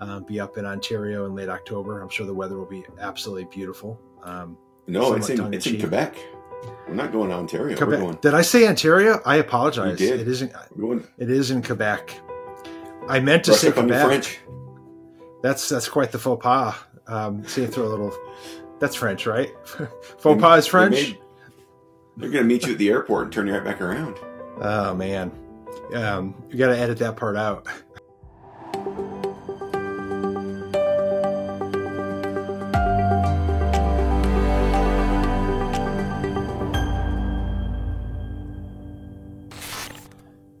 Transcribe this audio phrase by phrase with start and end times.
[0.00, 2.00] uh, be up in Ontario in late October.
[2.00, 4.00] I'm sure the weather will be absolutely beautiful.
[4.22, 6.16] Um, no, it's in, it's in Quebec.
[6.88, 7.76] We're not going to Ontario.
[7.76, 7.98] Quebec.
[7.98, 8.18] We're going.
[8.20, 9.20] Did I say Ontario?
[9.24, 10.00] I apologize.
[10.00, 10.14] You.
[10.14, 10.52] It isn't.
[10.78, 11.06] Going...
[11.18, 12.18] It is in Quebec.
[13.08, 14.24] I meant to brush say up on your Quebec.
[14.24, 14.40] French.
[15.42, 16.74] That's that's quite the faux pas.
[17.06, 18.16] Um, see, throw a little.
[18.80, 19.50] That's French, right?
[20.18, 20.94] faux pas is They French.
[20.94, 21.18] made-
[22.16, 24.16] They're going to meet you at the airport and turn you right back around.
[24.60, 25.30] Oh man,
[25.94, 27.66] um, you got to edit that part out.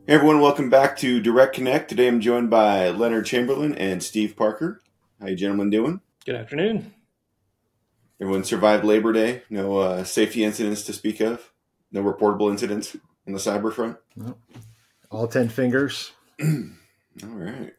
[0.08, 1.90] Hey everyone, welcome back to Direct Connect.
[1.90, 4.80] Today I'm joined by Leonard Chamberlin and Steve Parker.
[5.20, 6.00] How you gentlemen doing?
[6.24, 6.94] Good afternoon.
[8.18, 9.42] Everyone survived Labor Day.
[9.50, 11.52] No uh, safety incidents to speak of.
[11.92, 13.98] No reportable incidents on the cyber front.
[15.10, 16.12] All ten fingers.
[16.42, 16.48] All
[17.22, 17.74] right.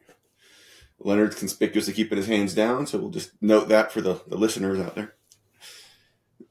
[0.99, 4.79] Leonard's conspicuously keeping his hands down, so we'll just note that for the, the listeners
[4.79, 5.15] out there.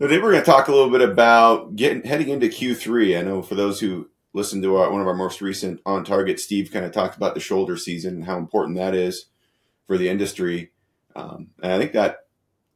[0.00, 3.18] Today we're going to talk a little bit about getting heading into Q3.
[3.18, 6.38] I know for those who listened to our, one of our most recent on target,
[6.38, 9.24] Steve kind of talked about the shoulder season and how important that is
[9.88, 10.70] for the industry.
[11.16, 12.26] Um, and I think that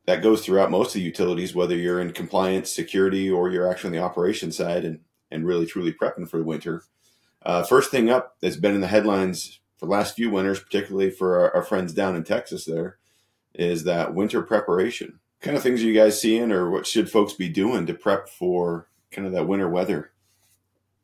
[0.06, 3.96] that goes throughout most of the utilities, whether you're in compliance, security, or you're actually
[3.96, 4.98] on the operations side and,
[5.30, 6.82] and really truly prepping for the winter.
[7.40, 11.12] Uh, first thing up that's been in the headlines for the last few winters, particularly
[11.12, 12.98] for our, our friends down in Texas, there
[13.54, 15.20] is that winter preparation.
[15.42, 18.28] Kind of things are you guys seeing, or what should folks be doing to prep
[18.28, 20.12] for kind of that winter weather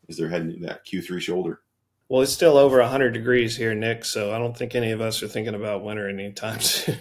[0.09, 1.61] as they're heading into that Q3 shoulder?
[2.09, 5.23] Well, it's still over 100 degrees here, Nick, so I don't think any of us
[5.23, 6.97] are thinking about winter anytime soon.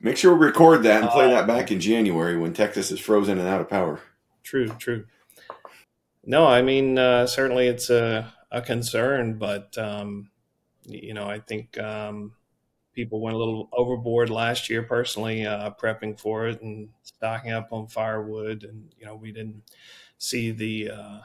[0.00, 3.00] Make sure we record that and play Uh, that back in January when Texas is
[3.00, 4.00] frozen and out of power.
[4.42, 5.06] true, true.
[6.24, 10.30] No, I mean, uh, certainly it's a, a concern, but, um,
[10.84, 12.34] you know, I think um,
[12.96, 17.68] people went a little overboard last year personally, uh, prepping for it and stocking up
[17.70, 18.64] on firewood.
[18.64, 19.62] And, you know, we didn't
[20.18, 21.18] see the, uh,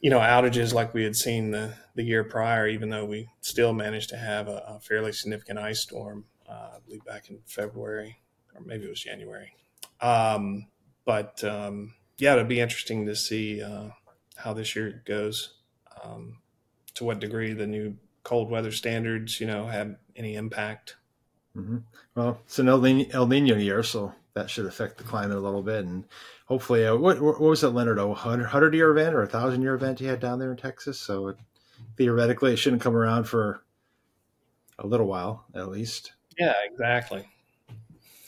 [0.00, 3.72] you know, outages like we had seen the, the year prior, even though we still
[3.72, 8.20] managed to have a, a fairly significant ice storm, uh, I believe back in February,
[8.54, 9.54] or maybe it was January.
[10.00, 10.66] Um,
[11.06, 13.90] but um, yeah, it'll be interesting to see uh,
[14.36, 15.54] how this year goes.
[16.02, 16.38] Um,
[16.94, 20.96] to what degree the new cold weather standards, you know, have any impact.
[21.54, 21.78] hmm
[22.14, 25.40] Well, it's an El Nino, El Nino year, so that should affect the climate a
[25.40, 25.84] little bit.
[25.84, 26.04] And
[26.46, 27.98] hopefully, uh, what, what was it, Leonard?
[27.98, 30.98] A hundred year event or a thousand year event you had down there in Texas?
[30.98, 31.36] So it,
[31.96, 33.62] theoretically, it shouldn't come around for
[34.78, 36.12] a little while, at least.
[36.38, 37.28] Yeah, exactly.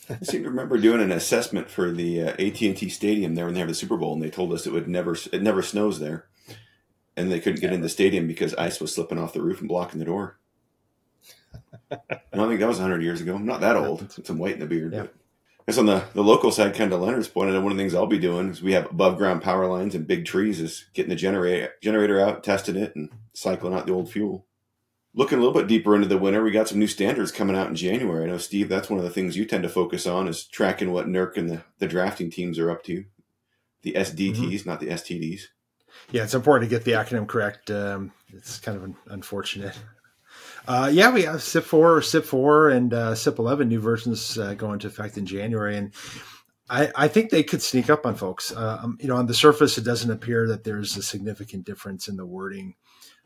[0.09, 3.59] I seem to remember doing an assessment for the uh, AT&T Stadium there when they
[3.59, 6.27] have the Super Bowl, and they told us it would never it never snows there,
[7.17, 9.67] and they couldn't get in the stadium because ice was slipping off the roof and
[9.67, 10.37] blocking the door.
[11.91, 11.97] I
[12.33, 13.35] don't think that was 100 years ago.
[13.35, 14.11] I'm not that old.
[14.25, 14.93] Some weight in the beard.
[14.93, 15.01] Yeah.
[15.01, 15.13] But
[15.67, 17.81] I guess on the, the local side, kind of Leonard's point, and one of the
[17.83, 20.85] things I'll be doing is we have above ground power lines and big trees is
[20.93, 24.45] getting the generator generator out, testing it, and cycling out the old fuel.
[25.13, 27.67] Looking a little bit deeper into the winter, we got some new standards coming out
[27.67, 28.23] in January.
[28.23, 30.91] I know, Steve, that's one of the things you tend to focus on is tracking
[30.91, 33.05] what NERC and the, the drafting teams are up to.
[33.81, 35.41] The SDTs, not the STDs.
[36.11, 37.71] Yeah, it's important to get the acronym correct.
[37.71, 39.77] Um, it's kind of un- unfortunate.
[40.67, 44.53] Uh, yeah, we have CIP four, CIP four, and uh, CIP eleven new versions uh,
[44.53, 45.93] go into effect in January, and
[46.69, 48.51] I, I think they could sneak up on folks.
[48.51, 52.09] Uh, um, you know, on the surface, it doesn't appear that there's a significant difference
[52.09, 52.75] in the wording.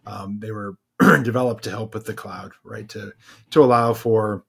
[0.06, 0.76] Um, they were
[1.24, 2.88] developed to help with the cloud, right?
[2.90, 3.14] To
[3.52, 4.46] to allow for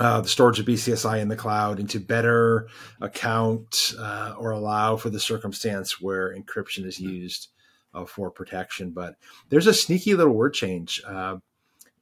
[0.00, 2.68] uh, the storage of BCSI in the cloud and to better
[3.00, 7.48] account uh, or allow for the circumstance where encryption is used
[7.94, 8.90] uh, for protection.
[8.90, 9.16] But
[9.50, 11.36] there's a sneaky little word change, uh,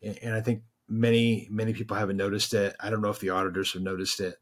[0.03, 2.75] and, I think many many people haven't noticed it.
[2.81, 4.36] I don't know if the auditors have noticed it,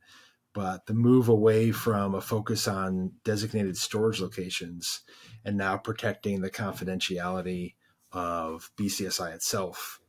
[0.54, 5.02] but the move away from a focus on designated storage locations
[5.44, 7.74] and now protecting the confidentiality
[8.12, 10.00] of BCSI itself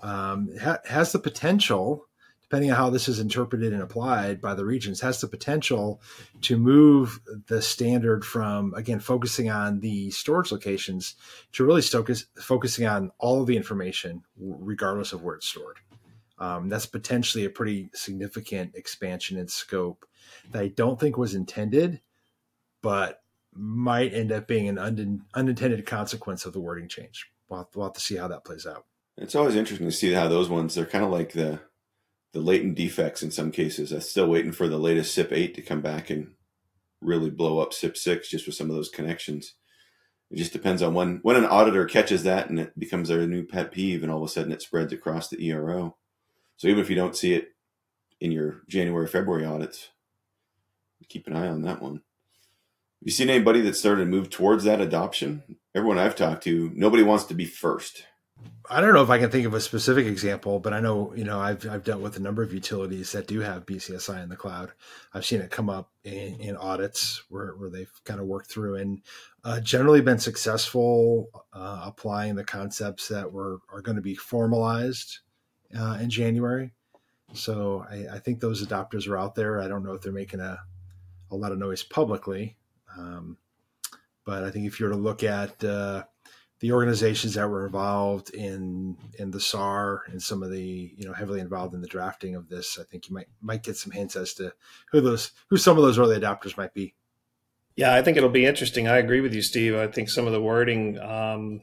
[0.00, 2.08] um, ha- has the potential
[2.52, 6.02] depending on how this is interpreted and applied by the regions, has the potential
[6.42, 11.14] to move the standard from again focusing on the storage locations
[11.50, 15.78] to really focus focusing on all of the information, regardless of where it's stored.
[16.36, 20.04] Um, that's potentially a pretty significant expansion in scope
[20.50, 22.02] that I don't think was intended,
[22.82, 23.22] but
[23.54, 27.30] might end up being an un- unintended consequence of the wording change.
[27.48, 28.84] We'll have, we'll have to see how that plays out.
[29.16, 31.60] It's always interesting to see how those ones, they're kind of like the
[32.32, 33.92] the latent defects in some cases.
[33.92, 36.32] I'm still waiting for the latest CIP 8 to come back and
[37.00, 39.54] really blow up CIP 6 just with some of those connections.
[40.30, 43.44] it just depends on when when an auditor catches that and it becomes their new
[43.44, 45.96] pet peeve, and all of a sudden it spreads across the ERO.
[46.56, 47.54] So even if you don't see it
[48.20, 49.90] in your January February audits,
[51.08, 51.94] keep an eye on that one.
[51.94, 55.42] Have you seen anybody that started to move towards that adoption?
[55.74, 58.04] Everyone I've talked to, nobody wants to be first.
[58.70, 61.24] I don't know if I can think of a specific example, but I know you
[61.24, 64.36] know I've I've dealt with a number of utilities that do have BCSI in the
[64.36, 64.72] cloud.
[65.12, 68.76] I've seen it come up in, in audits where, where they've kind of worked through
[68.76, 69.02] and
[69.44, 75.18] uh, generally been successful uh, applying the concepts that were are going to be formalized
[75.78, 76.72] uh, in January.
[77.34, 79.60] So I, I, think those adopters are out there.
[79.60, 80.60] I don't know if they're making a
[81.30, 82.56] a lot of noise publicly,
[82.96, 83.38] um,
[84.24, 86.04] but I think if you were to look at uh,
[86.62, 91.12] the organizations that were involved in in the SAR and some of the you know
[91.12, 94.14] heavily involved in the drafting of this, I think you might might get some hints
[94.14, 94.54] as to
[94.92, 96.94] who those who some of those early adopters might be.
[97.74, 98.86] Yeah, I think it'll be interesting.
[98.86, 99.74] I agree with you, Steve.
[99.74, 101.62] I think some of the wording um,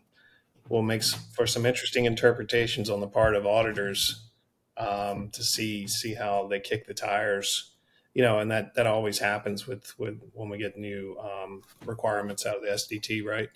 [0.68, 1.04] will make
[1.34, 4.28] for some interesting interpretations on the part of auditors
[4.76, 7.72] um, to see see how they kick the tires.
[8.14, 12.46] You know, and that that always happens with with when we get new um, requirements
[12.46, 13.50] out of the SDT, right?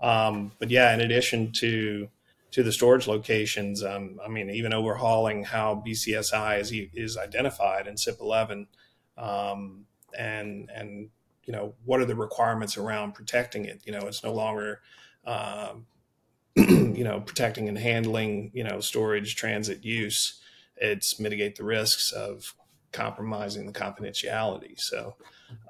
[0.00, 2.08] Um, but yeah, in addition to
[2.50, 7.96] to the storage locations, um, I mean, even overhauling how BCSI is is identified in
[7.96, 8.68] CIP 11,
[9.16, 9.86] um,
[10.16, 11.10] and and
[11.44, 13.82] you know what are the requirements around protecting it?
[13.84, 14.80] You know, it's no longer
[15.26, 15.86] um,
[16.56, 20.40] you know protecting and handling you know storage transit use.
[20.76, 22.54] It's mitigate the risks of
[22.92, 24.80] compromising the confidentiality.
[24.80, 25.16] So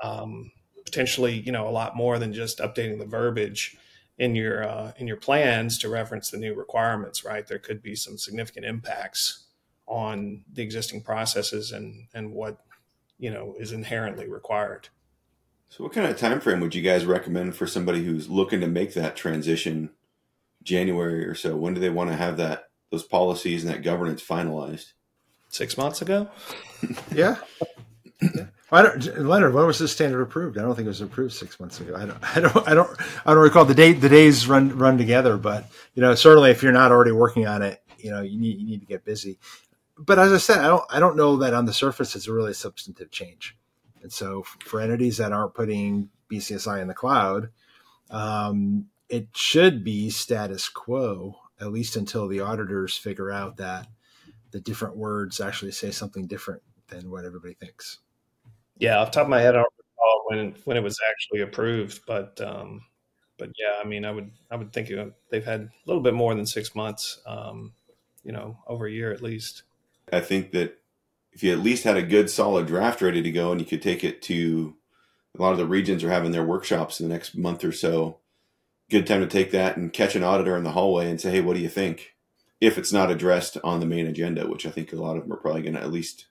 [0.02, 0.52] um,
[0.84, 3.76] potentially, you know, a lot more than just updating the verbiage
[4.18, 7.46] in your uh, in your plans to reference the new requirements, right?
[7.46, 9.44] There could be some significant impacts
[9.86, 12.58] on the existing processes and and what
[13.18, 14.88] you know is inherently required.
[15.70, 18.66] So, what kind of time frame would you guys recommend for somebody who's looking to
[18.66, 19.90] make that transition,
[20.62, 21.56] January or so?
[21.56, 24.92] When do they want to have that those policies and that governance finalized?
[25.50, 26.28] Six months ago.
[27.14, 27.36] yeah.
[28.20, 28.46] yeah.
[28.70, 30.58] I don't, Leonard, when was this standard approved?
[30.58, 31.96] I don't think it was approved six months ago.
[31.96, 33.94] I don't, I don't, I don't, I don't recall the date.
[33.94, 37.62] The days run run together, but you know, certainly if you're not already working on
[37.62, 39.38] it, you know, you need you need to get busy.
[39.98, 42.32] But as I said, I don't, I don't know that on the surface it's a
[42.32, 43.56] really substantive change.
[44.02, 47.48] And so for entities that aren't putting BCSI in the cloud,
[48.10, 53.88] um, it should be status quo at least until the auditors figure out that
[54.52, 57.98] the different words actually say something different than what everybody thinks.
[58.78, 62.02] Yeah, off top of my head, I don't recall when when it was actually approved,
[62.06, 62.82] but um,
[63.38, 64.90] but yeah, I mean, I would I would think
[65.30, 67.72] they've had a little bit more than six months, um,
[68.22, 69.62] you know, over a year at least.
[70.12, 70.78] I think that
[71.32, 73.82] if you at least had a good solid draft ready to go, and you could
[73.82, 74.74] take it to
[75.38, 78.18] a lot of the regions are having their workshops in the next month or so.
[78.90, 81.40] Good time to take that and catch an auditor in the hallway and say, "Hey,
[81.40, 82.14] what do you think?"
[82.60, 85.32] If it's not addressed on the main agenda, which I think a lot of them
[85.32, 86.26] are probably going to at least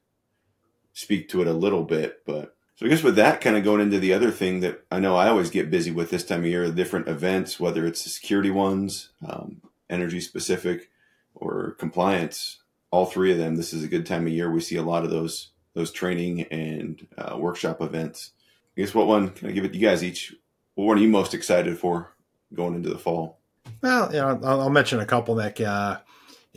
[0.98, 2.24] speak to it a little bit.
[2.26, 5.00] But so I guess with that kind of going into the other thing that I
[5.00, 8.10] know I always get busy with this time of year, different events, whether it's the
[8.10, 9.62] security ones, um,
[9.92, 10.90] energy specific,
[11.36, 12.64] or compliance.
[12.90, 13.58] All three of them.
[13.58, 14.50] This is a good time of year.
[14.50, 18.32] We see a lot of those those training and uh, workshop events.
[18.76, 20.34] I guess what one can I give it you guys each?
[20.74, 22.16] What one are you most excited for
[22.54, 23.38] going into the fall?
[23.82, 26.00] Well, you know, I'll, mention a couple that uh,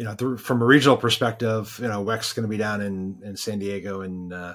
[0.01, 3.21] you know, th- from a regional perspective, you know, WECC's going to be down in,
[3.23, 4.55] in San Diego in uh,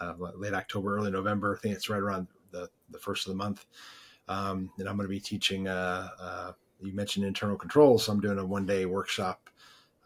[0.00, 1.54] uh, late October, early November.
[1.54, 3.66] I think it's right around the, the first of the month.
[4.26, 8.06] Um, and I'm going to be teaching, uh, uh, you mentioned internal controls.
[8.06, 9.50] So I'm doing a one day workshop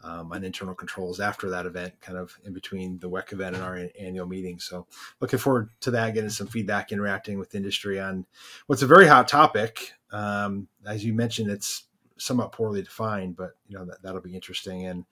[0.03, 3.63] um, on internal controls after that event, kind of in between the WECC event and
[3.63, 4.59] our annual meeting.
[4.59, 4.87] So
[5.21, 8.25] looking forward to that, getting some feedback, interacting with industry on
[8.67, 9.93] what's a very hot topic.
[10.11, 11.85] Um, as you mentioned, it's
[12.21, 14.85] somewhat poorly defined, but you know that that'll be interesting.
[14.85, 15.05] And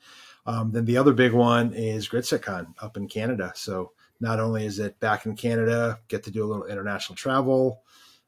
[0.46, 3.52] um, then the other big one is GridSecCon up in Canada.
[3.56, 7.84] So not only is it back in Canada, get to do a little international travel,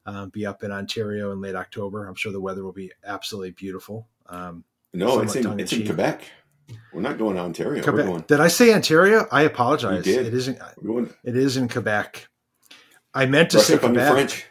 [0.05, 2.07] um, be up in Ontario in late October.
[2.07, 4.07] I'm sure the weather will be absolutely beautiful.
[4.27, 6.23] Um, no, it's in, it's in Quebec.
[6.93, 7.83] We're not going to Ontario.
[7.83, 8.05] Quebec.
[8.05, 9.27] Going, did I say Ontario?
[9.31, 10.03] I apologize.
[10.03, 10.59] Did It isn't.
[11.23, 12.27] It is in Quebec.
[13.13, 14.47] I meant to say Quebec.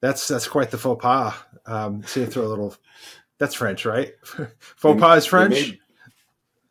[0.00, 1.34] That's that's quite the faux pas.
[1.66, 2.76] Um, see, throw a little
[3.38, 4.12] that's French, right?
[4.58, 5.54] Faux pas is French.
[5.54, 5.80] They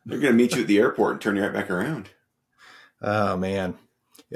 [0.06, 2.10] they're going to meet you at the airport and turn you right back around.
[3.00, 3.76] Oh man,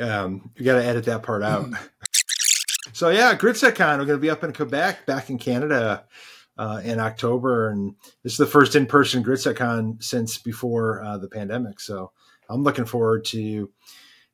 [0.01, 1.69] um, you got to edit that part out.
[2.93, 3.99] so yeah, GridSecCon.
[3.99, 6.05] We're going to be up in Quebec, back in Canada,
[6.57, 11.81] uh, in October, and this is the first in-person GridSecCon since before uh, the pandemic.
[11.81, 12.13] So
[12.49, 13.71] I'm looking forward to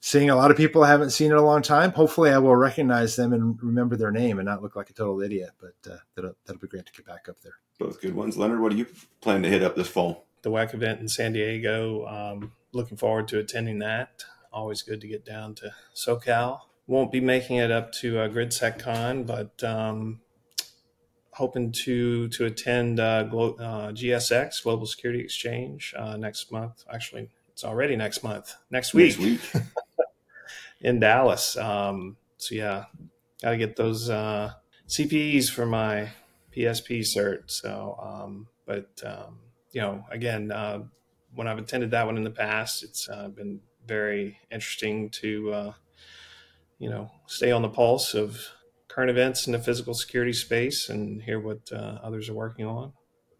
[0.04, 1.90] seeing a lot of people I haven't seen in a long time.
[1.92, 5.23] Hopefully, I will recognize them and remember their name and not look like a total
[5.23, 5.52] idiot.
[5.58, 7.54] But uh, that'll, that'll be great to get back up there.
[7.78, 8.37] Both good ones.
[8.37, 8.87] Leonard, what do you
[9.23, 10.26] plan to hit up this fall?
[10.42, 12.06] The WECC event in San Diego.
[12.06, 14.25] Um, looking forward to attending that.
[14.52, 16.61] Always good to get down to SoCal.
[16.87, 20.20] Won't be making it up to uh, GridSecCon, but um,
[21.32, 26.84] hoping to to attend uh, Glo- uh, GSX Global Security Exchange uh, next month.
[26.92, 28.54] Actually, it's already next month.
[28.70, 29.62] Next week, Next week.
[30.84, 31.56] in Dallas.
[31.56, 32.84] Um, so yeah,
[33.42, 34.52] got to get those uh,
[34.86, 36.10] CPEs for my
[36.54, 37.50] PSP cert.
[37.50, 39.40] So, um, but um,
[39.72, 40.84] you know, again, uh,
[41.34, 45.72] when I've attended that one in the past, it's uh, been very interesting to uh,
[46.78, 48.38] you know stay on the pulse of
[48.88, 52.92] current events in the physical security space and hear what uh, others are working on.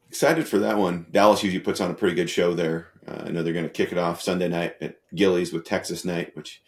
[0.09, 1.07] Excited for that one.
[1.11, 2.89] Dallas usually puts on a pretty good show there.
[3.07, 6.05] Uh, I know they're going to kick it off Sunday night at Gilley's with Texas
[6.05, 6.63] Night, which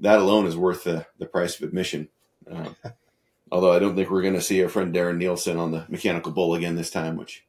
[0.00, 2.08] that alone is worth the, the price of admission.
[2.50, 2.76] Um,
[3.52, 6.32] although I don't think we're going to see our friend Darren Nielsen on the mechanical
[6.32, 7.44] bull again this time, which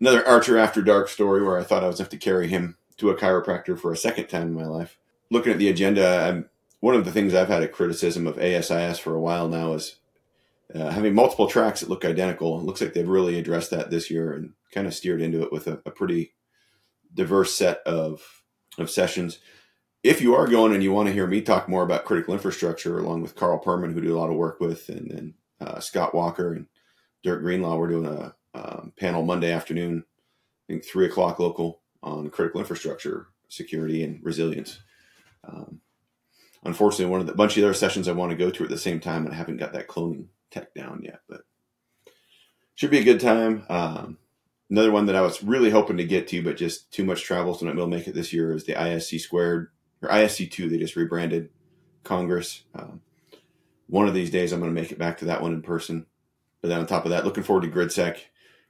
[0.00, 2.48] another Archer After Dark story where I thought I was going to have to carry
[2.48, 4.98] him to a chiropractor for a second time in my life.
[5.30, 6.48] Looking at the agenda, I'm,
[6.80, 9.96] one of the things I've had a criticism of ASIS for a while now is
[10.74, 12.58] uh, having multiple tracks that look identical.
[12.58, 15.52] It looks like they've really addressed that this year and kind of steered into it
[15.52, 16.34] with a, a pretty
[17.14, 18.42] diverse set of
[18.78, 19.38] of sessions.
[20.08, 22.98] If you are going and you want to hear me talk more about critical infrastructure,
[22.98, 26.14] along with Carl Perman, who do a lot of work with, and then uh, Scott
[26.14, 26.64] Walker and
[27.22, 32.30] Dirk Greenlaw, we're doing a um, panel Monday afternoon, I think three o'clock local on
[32.30, 34.78] critical infrastructure security and resilience.
[35.44, 35.82] Um,
[36.64, 38.78] unfortunately, one of the bunch of other sessions I want to go to at the
[38.78, 41.42] same time, and I haven't got that cloning tech down yet, but
[42.76, 43.66] should be a good time.
[43.68, 44.16] Um,
[44.70, 47.52] another one that I was really hoping to get to, but just too much travel,
[47.52, 49.68] so not to make it this year, is the ISC squared
[50.02, 50.68] or ISC two.
[50.68, 51.50] They just rebranded
[52.04, 52.64] Congress.
[52.74, 53.00] Um,
[53.86, 56.06] one of these days, I'm going to make it back to that one in person.
[56.60, 58.18] But then on top of that, looking forward to GridSec,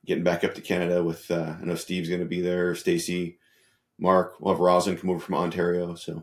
[0.05, 1.31] getting back up to Canada with.
[1.31, 3.39] Uh, I know Steve's going to be there, Stacy,
[3.99, 4.35] Mark.
[4.41, 6.23] We'll have Rosin come over from Ontario, so we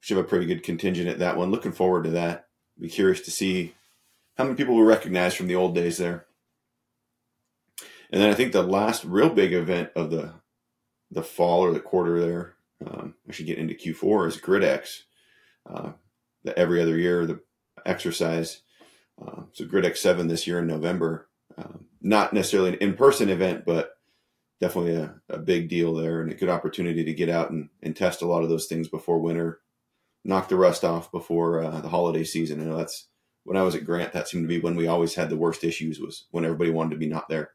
[0.00, 1.50] should have a pretty good contingent at that one.
[1.50, 2.48] Looking forward to that.
[2.78, 3.74] Be curious to see
[4.36, 6.26] how many people we recognize from the old days there.
[8.10, 10.34] And then I think the last real big event of the
[11.10, 12.54] the fall or the quarter there,
[12.86, 15.00] um, should get into Q4 is GridEx.
[15.68, 15.92] Uh,
[16.44, 17.40] the every other year the
[17.84, 18.62] exercise.
[19.20, 21.28] Uh, so GridEx seven this year in November.
[21.58, 23.92] Um, not necessarily an in person event, but
[24.60, 27.96] definitely a, a big deal there and a good opportunity to get out and, and
[27.96, 29.60] test a lot of those things before winter,
[30.24, 32.66] knock the rust off before uh, the holiday season.
[32.66, 33.08] Know that's
[33.44, 35.64] when I was at Grant, that seemed to be when we always had the worst
[35.64, 37.52] issues was when everybody wanted to be not there.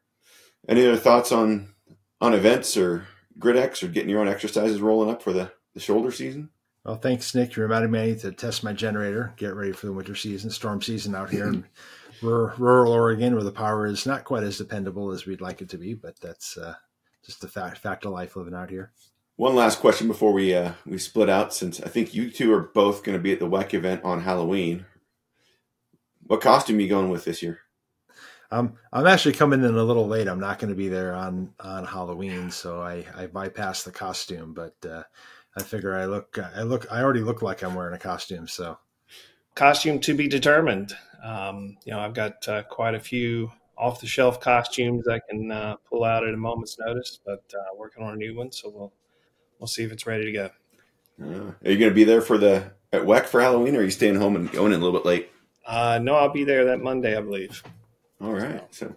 [0.67, 1.69] Any other thoughts on
[2.19, 3.07] on events or
[3.39, 6.49] GridEx or getting your own exercises rolling up for the, the shoulder season?
[6.85, 7.55] Well, thanks, Nick.
[7.55, 11.15] You reminded me to test my generator, get ready for the winter season, storm season
[11.15, 11.65] out here in
[12.21, 15.79] rural Oregon, where the power is not quite as dependable as we'd like it to
[15.79, 15.95] be.
[15.95, 16.75] But that's uh,
[17.25, 18.91] just the fact fact of life living out here.
[19.35, 22.61] One last question before we uh, we split out, since I think you two are
[22.61, 24.85] both going to be at the WECC event on Halloween.
[26.27, 27.61] What costume are you going with this year?
[28.51, 30.27] Um, I'm actually coming in a little late.
[30.27, 34.53] I'm not going to be there on on Halloween, so I I bypassed the costume.
[34.53, 35.03] But uh,
[35.57, 38.47] I figure I look I look I already look like I'm wearing a costume.
[38.47, 38.77] So
[39.55, 40.95] costume to be determined.
[41.23, 45.51] Um, you know, I've got uh, quite a few off the shelf costumes I can
[45.51, 48.69] uh, pull out at a moment's notice, but uh, working on a new one, so
[48.69, 48.93] we'll
[49.59, 50.49] we'll see if it's ready to go.
[51.21, 53.83] Uh, are you going to be there for the at WECC for Halloween, or are
[53.83, 55.29] you staying home and going in a little bit late?
[55.65, 57.63] Uh, no, I'll be there that Monday, I believe.
[58.21, 58.63] All right.
[58.71, 58.95] So,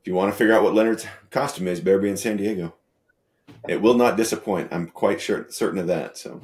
[0.00, 2.74] if you want to figure out what Leonard's costume is, better be in San Diego.
[3.68, 4.68] It will not disappoint.
[4.72, 6.18] I'm quite sure, certain of that.
[6.18, 6.40] So,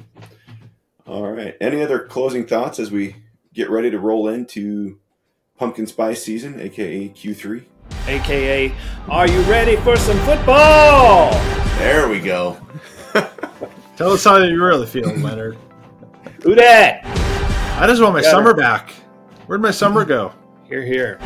[1.05, 1.55] all right.
[1.61, 3.17] Any other closing thoughts as we
[3.53, 4.99] get ready to roll into
[5.57, 7.63] pumpkin spice season, aka Q3?
[8.07, 8.73] AKA,
[9.09, 11.31] are you ready for some football?
[11.77, 12.57] There we go.
[13.97, 15.57] tell us how you really feel, Leonard.
[16.43, 17.01] Who that?
[17.79, 18.53] I just want my Got summer her.
[18.55, 18.91] back.
[19.45, 20.33] Where'd my summer go?
[20.67, 21.19] Here, here.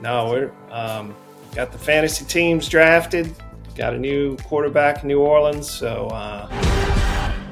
[0.00, 1.14] No, we're um,
[1.54, 3.34] got the fantasy teams drafted.
[3.76, 6.46] Got a new quarterback in New Orleans, so uh,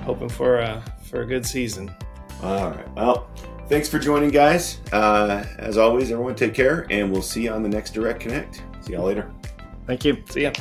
[0.05, 1.95] hoping for a for a good season.
[2.43, 2.95] All right.
[2.95, 3.31] Well,
[3.69, 4.81] thanks for joining, guys.
[4.93, 8.62] Uh, as always, everyone take care, and we'll see you on the next Direct Connect.
[8.81, 9.31] See y'all later.
[9.87, 10.23] Thank you.
[10.28, 10.52] See ya.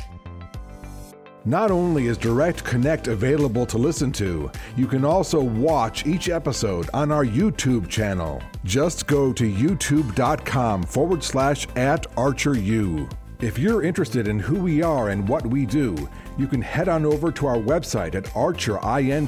[1.47, 6.89] Not only is Direct Connect available to listen to, you can also watch each episode
[6.93, 8.43] on our YouTube channel.
[8.65, 13.09] Just go to youtube.com forward slash at ArcherU.
[13.39, 17.05] If you're interested in who we are and what we do, you can head on
[17.05, 19.21] over to our website at archerint.com.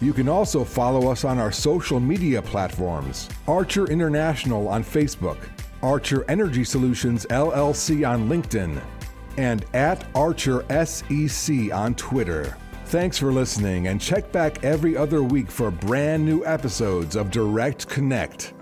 [0.00, 5.36] You can also follow us on our social media platforms Archer International on Facebook,
[5.82, 8.80] Archer Energy Solutions LLC on LinkedIn,
[9.36, 12.56] and at Archer SEC on Twitter.
[12.86, 17.88] Thanks for listening and check back every other week for brand new episodes of Direct
[17.88, 18.52] Connect.